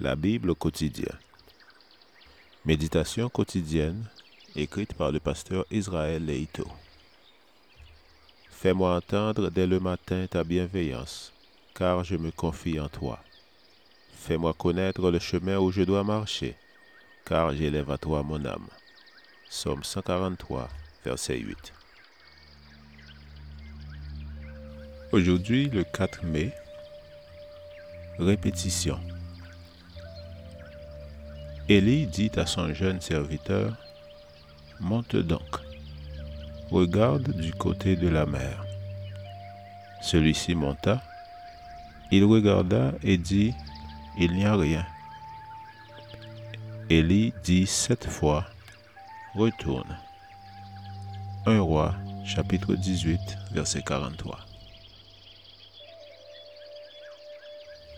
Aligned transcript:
La 0.00 0.16
Bible 0.16 0.54
quotidien. 0.54 1.12
Méditation 2.64 3.28
quotidienne 3.28 4.06
écrite 4.56 4.94
par 4.94 5.12
le 5.12 5.20
pasteur 5.20 5.66
Israël 5.70 6.24
Leito. 6.24 6.66
Fais-moi 8.48 8.96
entendre 8.96 9.50
dès 9.50 9.66
le 9.66 9.78
matin 9.78 10.26
ta 10.26 10.42
bienveillance, 10.42 11.34
car 11.74 12.02
je 12.02 12.16
me 12.16 12.30
confie 12.30 12.80
en 12.80 12.88
toi. 12.88 13.22
Fais-moi 14.14 14.54
connaître 14.54 15.10
le 15.10 15.18
chemin 15.18 15.58
où 15.58 15.70
je 15.70 15.82
dois 15.82 16.02
marcher, 16.02 16.56
car 17.26 17.54
j'élève 17.54 17.90
à 17.90 17.98
toi 17.98 18.22
mon 18.22 18.42
âme. 18.46 18.68
Somme 19.50 19.84
143, 19.84 20.70
verset 21.04 21.36
8. 21.36 21.74
Aujourd'hui, 25.12 25.68
le 25.68 25.84
4 25.84 26.24
mai, 26.24 26.54
Répétition. 28.18 28.98
Élie 31.70 32.08
dit 32.08 32.32
à 32.34 32.46
son 32.46 32.74
jeune 32.74 33.00
serviteur, 33.00 33.72
Monte 34.80 35.14
donc, 35.14 35.60
regarde 36.72 37.30
du 37.30 37.52
côté 37.52 37.94
de 37.94 38.08
la 38.08 38.26
mer. 38.26 38.64
Celui-ci 40.02 40.56
monta, 40.56 41.00
il 42.10 42.24
regarda 42.24 42.90
et 43.04 43.16
dit, 43.16 43.54
Il 44.18 44.32
n'y 44.32 44.46
a 44.46 44.56
rien. 44.56 44.84
Élie 46.88 47.32
dit 47.44 47.68
sept 47.68 48.04
fois, 48.04 48.46
Retourne. 49.36 49.96
1 51.46 51.60
roi, 51.60 51.94
chapitre 52.24 52.74
18, 52.74 53.20
verset 53.52 53.82
43. 53.82 54.40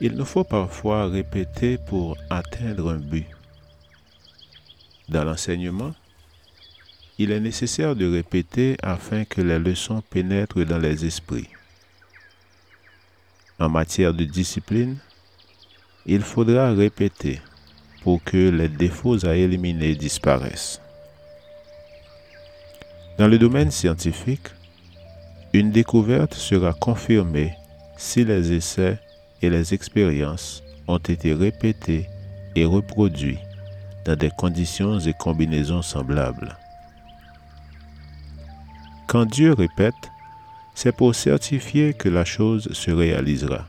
Il 0.03 0.13
nous 0.13 0.27
faut 0.27 0.45
parfois 0.45 1.07
répéter 1.07 1.79
pour 1.79 2.19
atteindre 2.29 2.93
un 2.93 2.99
but. 2.99 3.29
Dans 5.09 5.25
l'enseignement, 5.25 5.95
il 7.19 7.31
est 7.31 7.41
nécessaire 7.41 7.95
de 7.95 8.11
répéter 8.11 8.77
afin 8.83 9.25
que 9.25 9.41
les 9.41 9.59
leçons 9.59 10.03
pénètrent 10.11 10.65
dans 10.65 10.79
les 10.79 11.05
esprits. 11.05 11.49
En 13.59 13.69
matière 13.69 14.15
de 14.15 14.25
discipline, 14.25 14.97
il 16.07 16.23
faudra 16.23 16.73
répéter 16.73 17.41
pour 18.03 18.23
que 18.25 18.49
les 18.49 18.69
défauts 18.69 19.25
à 19.25 19.37
éliminer 19.37 19.95
disparaissent. 19.95 20.81
Dans 23.19 23.29
le 23.29 23.39
domaine 23.39 23.71
scientifique, 23.71 24.49
une 25.53 25.71
découverte 25.71 26.35
sera 26.35 26.73
confirmée 26.73 27.53
si 27.97 28.25
les 28.25 28.53
essais 28.53 28.99
et 29.43 29.51
les 29.51 29.75
expériences 29.75 30.63
ont 30.89 30.99
été 30.99 31.35
répétées 31.35 32.09
et 32.57 32.65
reproduits 32.65 33.39
dans 34.05 34.17
des 34.17 34.31
conditions 34.31 34.99
et 34.99 35.13
combinaisons 35.13 35.83
semblables. 35.83 36.57
Quand 39.07 39.27
Dieu 39.27 39.53
répète, 39.53 40.11
c'est 40.75 40.97
pour 40.97 41.15
certifier 41.15 41.93
que 41.95 42.09
la 42.09 42.25
chose 42.25 42.73
se 42.73 42.91
réalisera. 42.91 43.67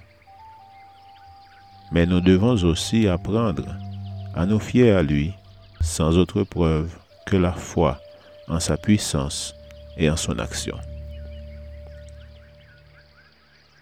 Mais 1.91 2.05
nous 2.05 2.21
devons 2.21 2.63
aussi 2.63 3.07
apprendre 3.07 3.75
à 4.33 4.45
nous 4.45 4.59
fier 4.59 4.95
à 4.97 5.03
lui 5.03 5.33
sans 5.81 6.17
autre 6.17 6.43
preuve 6.43 6.95
que 7.25 7.35
la 7.35 7.51
foi 7.51 7.99
en 8.47 8.59
sa 8.59 8.77
puissance 8.77 9.53
et 9.97 10.09
en 10.09 10.17
son 10.17 10.39
action. 10.39 10.77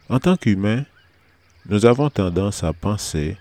En 0.10 0.20
tant 0.20 0.36
qu'humain, 0.36 0.84
nous 1.70 1.86
avons 1.86 2.10
tendance 2.10 2.64
à 2.64 2.74
penser 2.74 3.38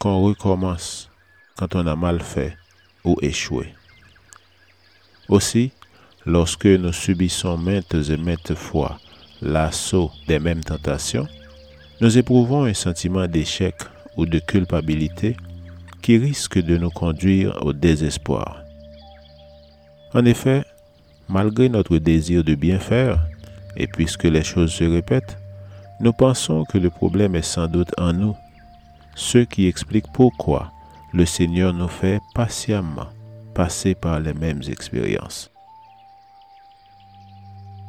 qu'on 0.00 0.22
recommence 0.22 1.10
quand 1.56 1.74
on 1.74 1.86
a 1.86 1.96
mal 1.96 2.20
fait 2.20 2.56
ou 3.04 3.16
échoué. 3.22 3.74
Aussi, 5.28 5.72
lorsque 6.26 6.66
nous 6.66 6.92
subissons 6.92 7.56
maintes 7.56 7.94
et 7.94 8.16
maintes 8.16 8.54
fois 8.54 8.98
l'assaut 9.40 10.10
des 10.26 10.38
mêmes 10.38 10.64
tentations, 10.64 11.26
nous 12.00 12.18
éprouvons 12.18 12.64
un 12.64 12.74
sentiment 12.74 13.26
d'échec 13.26 13.74
ou 14.16 14.26
de 14.26 14.38
culpabilité 14.38 15.36
qui 16.02 16.18
risque 16.18 16.58
de 16.58 16.76
nous 16.76 16.90
conduire 16.90 17.56
au 17.64 17.72
désespoir. 17.72 18.62
En 20.12 20.24
effet, 20.24 20.64
malgré 21.28 21.68
notre 21.68 21.98
désir 21.98 22.44
de 22.44 22.54
bien 22.54 22.78
faire, 22.78 23.18
et 23.76 23.86
puisque 23.86 24.24
les 24.24 24.44
choses 24.44 24.72
se 24.72 24.84
répètent, 24.84 25.38
nous 26.00 26.12
pensons 26.12 26.64
que 26.64 26.78
le 26.78 26.90
problème 26.90 27.34
est 27.34 27.42
sans 27.42 27.66
doute 27.66 27.92
en 27.98 28.12
nous, 28.12 28.36
ce 29.14 29.38
qui 29.38 29.66
explique 29.66 30.06
pourquoi 30.12 30.73
le 31.14 31.24
Seigneur 31.24 31.72
nous 31.72 31.88
fait 31.88 32.20
patiemment 32.34 33.06
passer 33.54 33.94
par 33.94 34.18
les 34.18 34.34
mêmes 34.34 34.62
expériences. 34.68 35.52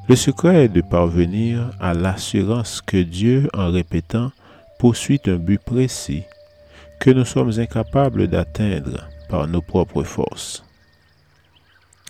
Le 0.08 0.16
secret 0.16 0.66
est 0.66 0.69
de 0.69 0.81
parvenir 0.81 1.72
à 1.80 1.96
l'assurance 1.96 2.81
que 2.81 2.97
Dieu, 3.02 3.50
en 3.56 3.72
répétant, 3.72 4.31
poursuit 4.78 5.19
un 5.25 5.38
but 5.38 5.59
précis 5.59 6.24
que 7.00 7.09
nous 7.09 7.25
sommes 7.25 7.52
incapables 7.58 8.28
d'atteindre 8.28 9.08
par 9.28 9.47
nos 9.47 9.62
propres 9.62 10.03
forces. 10.03 10.63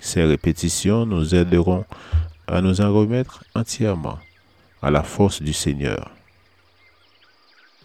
Ces 0.01 0.23
répétitions 0.23 1.05
nous 1.05 1.33
aideront 1.33 1.85
à 2.47 2.59
nous 2.59 2.81
en 2.81 2.93
remettre 2.93 3.45
entièrement 3.55 4.19
à 4.81 4.91
la 4.91 5.01
force 5.01 5.41
du 5.41 5.53
Seigneur. 5.53 6.11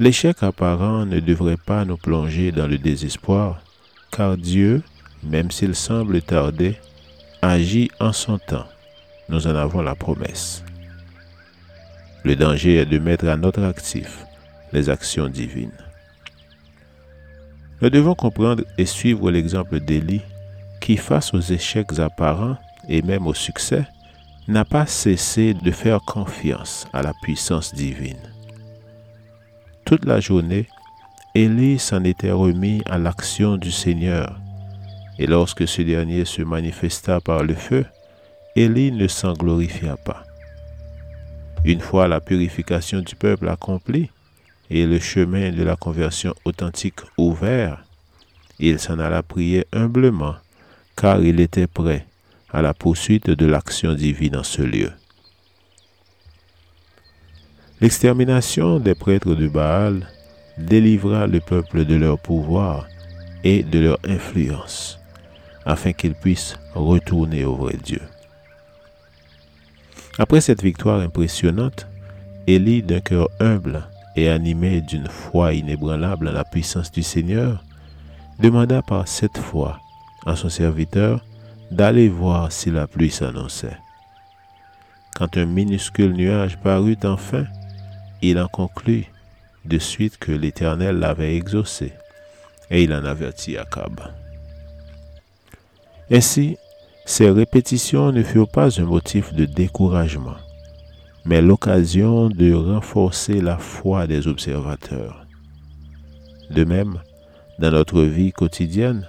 L'échec 0.00 0.42
apparent 0.42 1.04
ne 1.04 1.20
devrait 1.20 1.58
pas 1.58 1.84
nous 1.84 1.98
plonger 1.98 2.52
dans 2.52 2.66
le 2.66 2.78
désespoir, 2.78 3.60
car 4.10 4.38
Dieu, 4.38 4.82
même 5.22 5.50
s'il 5.50 5.74
semble 5.74 6.22
tarder, 6.22 6.78
agit 7.42 7.90
en 8.00 8.10
son 8.14 8.38
temps. 8.38 8.64
Nous 9.28 9.46
en 9.46 9.54
avons 9.54 9.82
la 9.82 9.94
promesse. 9.94 10.64
Le 12.24 12.34
danger 12.34 12.76
est 12.76 12.86
de 12.86 12.98
mettre 12.98 13.28
à 13.28 13.36
notre 13.36 13.62
actif 13.62 14.24
les 14.72 14.88
actions 14.88 15.28
divines. 15.28 15.76
Nous 17.82 17.90
devons 17.90 18.14
comprendre 18.14 18.64
et 18.78 18.86
suivre 18.86 19.30
l'exemple 19.30 19.80
d'Élie 19.80 20.22
qui, 20.80 20.96
face 20.96 21.34
aux 21.34 21.40
échecs 21.40 21.98
apparents 21.98 22.56
et 22.88 23.02
même 23.02 23.26
au 23.26 23.34
succès, 23.34 23.84
n'a 24.48 24.64
pas 24.64 24.86
cessé 24.86 25.52
de 25.52 25.70
faire 25.70 26.00
confiance 26.00 26.86
à 26.94 27.02
la 27.02 27.12
puissance 27.22 27.74
divine. 27.74 28.29
Toute 29.84 30.04
la 30.04 30.20
journée, 30.20 30.66
Élie 31.34 31.78
s'en 31.78 32.04
était 32.04 32.30
remis 32.30 32.82
à 32.86 32.98
l'action 32.98 33.56
du 33.56 33.70
Seigneur, 33.70 34.38
et 35.18 35.26
lorsque 35.26 35.66
ce 35.66 35.82
dernier 35.82 36.24
se 36.24 36.42
manifesta 36.42 37.20
par 37.20 37.42
le 37.42 37.54
feu, 37.54 37.84
Élie 38.56 38.92
ne 38.92 39.06
s'en 39.06 39.32
glorifia 39.32 39.96
pas. 39.96 40.24
Une 41.64 41.80
fois 41.80 42.08
la 42.08 42.20
purification 42.20 43.00
du 43.00 43.14
peuple 43.14 43.48
accomplie 43.48 44.10
et 44.70 44.86
le 44.86 44.98
chemin 44.98 45.50
de 45.50 45.62
la 45.62 45.76
conversion 45.76 46.34
authentique 46.44 47.00
ouvert, 47.18 47.84
il 48.58 48.78
s'en 48.78 48.98
alla 48.98 49.22
prier 49.22 49.66
humblement, 49.72 50.36
car 50.97 51.20
il 51.20 51.41
était 51.41 51.66
prêt 51.66 52.06
à 52.52 52.62
la 52.62 52.74
poursuite 52.74 53.30
de 53.30 53.47
l'action 53.47 53.94
divine 53.94 54.36
en 54.36 54.42
ce 54.42 54.62
lieu. 54.62 54.91
L'extermination 57.80 58.78
des 58.78 58.94
prêtres 58.94 59.34
de 59.34 59.48
Baal 59.48 60.06
délivra 60.58 61.26
le 61.26 61.41
peuple 61.41 61.86
de 61.86 61.94
leur 61.94 62.18
pouvoir 62.18 62.86
et 63.42 63.62
de 63.62 63.78
leur 63.78 63.98
influence, 64.06 65.00
afin 65.64 65.94
qu'ils 65.94 66.14
puissent 66.14 66.58
retourner 66.74 67.46
au 67.46 67.54
vrai 67.54 67.78
Dieu. 67.82 68.02
Après 70.18 70.42
cette 70.42 70.62
victoire 70.62 71.00
impressionnante, 71.00 71.86
Élie, 72.46 72.82
d'un 72.82 73.00
cœur 73.00 73.28
humble 73.41 73.88
et 74.14 74.28
animé 74.28 74.82
d'une 74.82 75.06
foi 75.06 75.54
inébranlable 75.54 76.28
à 76.28 76.32
la 76.32 76.44
puissance 76.44 76.91
du 76.91 77.02
Seigneur, 77.02 77.65
demanda 78.38 78.82
par 78.82 79.09
cette 79.09 79.38
foi 79.38 79.78
à 80.27 80.36
son 80.36 80.50
serviteur 80.50 81.24
d'aller 81.71 82.10
voir 82.10 82.53
si 82.53 82.71
la 82.71 82.86
pluie 82.86 83.10
s'annonçait. 83.10 83.78
Quand 85.15 85.38
un 85.38 85.47
minuscule 85.47 86.12
nuage 86.12 86.59
parut 86.59 86.98
enfin, 87.04 87.44
il 88.22 88.38
en 88.38 88.48
conclut 88.48 89.06
de 89.64 89.78
suite 89.78 90.18
que 90.18 90.32
l'Éternel 90.32 90.98
l'avait 90.98 91.36
exaucé, 91.36 91.92
et 92.70 92.82
il 92.82 92.92
en 92.92 93.04
avertit 93.04 93.56
Akab. 93.56 94.00
Ainsi, 96.10 96.56
ces 97.04 97.30
répétitions 97.30 98.12
ne 98.12 98.22
furent 98.22 98.50
pas 98.50 98.80
un 98.80 98.84
motif 98.84 99.32
de 99.32 99.44
découragement, 99.44 100.36
mais 101.24 101.42
l'occasion 101.42 102.28
de 102.28 102.52
renforcer 102.52 103.40
la 103.40 103.58
foi 103.58 104.06
des 104.06 104.28
observateurs. 104.28 105.26
De 106.50 106.64
même, 106.64 107.00
dans 107.58 107.70
notre 107.70 108.02
vie 108.02 108.32
quotidienne, 108.32 109.06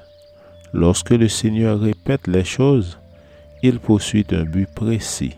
Lorsque 0.73 1.09
le 1.09 1.27
Seigneur 1.27 1.79
répète 1.81 2.27
les 2.27 2.45
choses, 2.45 2.97
il 3.61 3.79
poursuit 3.79 4.25
un 4.31 4.43
but 4.43 4.69
précis 4.73 5.35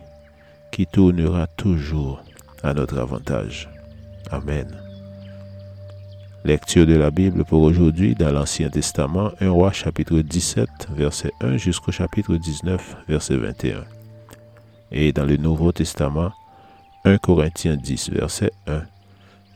qui 0.72 0.86
tournera 0.86 1.48
toujours 1.48 2.24
à 2.64 2.74
notre 2.74 2.98
avantage. 2.98 3.70
Amen. 4.32 4.68
Lecture 6.46 6.86
de 6.86 6.96
la 6.96 7.12
Bible 7.12 7.46
pour 7.46 7.62
aujourd'hui 7.62 8.16
dans 8.16 8.32
l'Ancien 8.32 8.70
Testament, 8.70 9.32
1 9.40 9.50
roi 9.50 9.72
chapitre 9.72 10.20
17, 10.20 10.68
verset 10.96 11.32
1 11.42 11.58
jusqu'au 11.58 11.92
chapitre 11.92 12.36
19, 12.36 12.98
verset 13.08 13.38
21. 13.38 13.84
Et 14.92 15.12
dans 15.12 15.26
le 15.26 15.38
Nouveau 15.38 15.72
Testament, 15.72 16.32
1 17.06 17.18
Corinthiens 17.18 17.76
10, 17.76 18.12
verset 18.12 18.52
1 18.68 18.82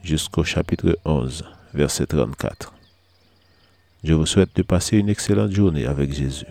jusqu'au 0.04 0.44
chapitre 0.44 0.98
11, 1.06 1.46
verset 1.74 2.06
34. 2.06 2.74
Je 4.04 4.14
vous 4.14 4.26
souhaite 4.26 4.56
de 4.56 4.62
passer 4.62 4.98
une 4.98 5.10
excellente 5.10 5.52
journée 5.52 5.86
avec 5.86 6.14
Jésus. 6.14 6.46